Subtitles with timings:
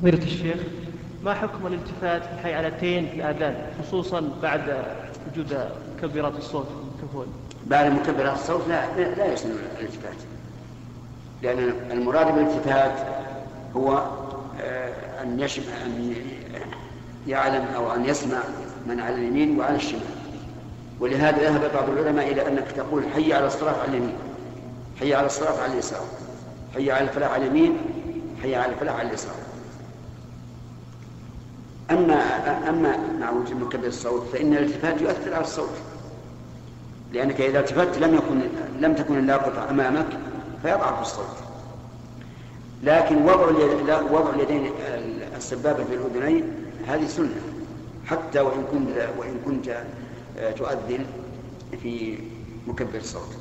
[0.00, 0.56] فضيلة الشيخ
[1.24, 4.84] ما حكم الالتفات في الحيعلتين في الآذان خصوصا بعد
[5.32, 7.26] وجود مكبرات الصوت الميكروفون
[7.66, 10.16] بعد مكبرات الصوت لا لا يسن الالتفات.
[11.42, 12.92] لأن المراد بالالتفات
[13.76, 14.06] هو
[14.60, 16.14] آه، أن يشمع أن
[17.26, 18.38] يعلم أو أن يسمع
[18.86, 20.02] من على اليمين وعلى الشمال.
[21.00, 24.14] ولهذا ذهب بعض العلماء إلى أنك تقول حي على الصلاة على اليمين
[25.00, 26.04] حي على الصلاة على اليسار
[26.74, 27.76] حي على الفلاح على اليمين
[28.42, 29.34] حي على الفلاح على اليسار.
[31.90, 35.74] أما أما مع وجود مكبر الصوت فإن الالتفات يؤثر على الصوت.
[37.12, 38.40] لأنك إذا التفت لم يكن
[38.80, 40.06] لم تكن اللاقطة أمامك
[40.62, 41.36] فيضعف الصوت.
[42.82, 43.48] لكن وضع
[44.10, 44.70] وضع اليدين
[45.36, 46.44] السبابة في الأذنين
[46.86, 47.40] هذه سنة.
[48.06, 49.84] حتى وإن كنت وإن كنت
[50.56, 51.04] تؤذن
[51.82, 52.18] في
[52.66, 53.36] مكبر الصوت.